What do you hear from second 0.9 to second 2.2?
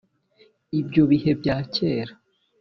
bihe bya kera